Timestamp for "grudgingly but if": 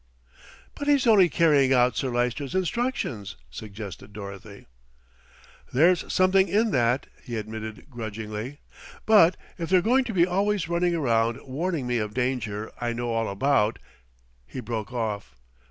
7.91-9.69